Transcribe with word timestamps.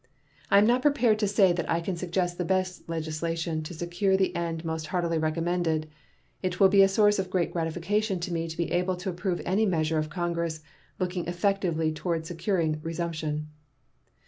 I 0.49 0.57
am 0.57 0.65
not 0.65 0.81
prepared 0.81 1.19
to 1.19 1.27
say 1.27 1.53
that 1.53 1.69
I 1.69 1.79
can 1.79 1.95
suggest 1.95 2.39
the 2.39 2.43
best 2.43 2.89
legislation 2.89 3.61
to 3.61 3.73
secure 3.75 4.17
the 4.17 4.35
end 4.35 4.65
most 4.65 4.87
heartily 4.87 5.19
recommended. 5.19 5.87
It 6.41 6.59
will 6.59 6.69
be 6.69 6.81
a 6.81 6.87
source 6.87 7.19
of 7.19 7.29
great 7.29 7.51
gratification 7.53 8.19
to 8.21 8.33
me 8.33 8.47
to 8.47 8.57
be 8.57 8.71
able 8.71 8.95
to 8.95 9.11
approve 9.11 9.43
any 9.45 9.67
measure 9.67 9.99
of 9.99 10.09
Congress 10.09 10.61
looking 10.97 11.27
effectively 11.27 11.91
toward 11.91 12.25
securing 12.25 12.79
"resumption." 12.81 13.49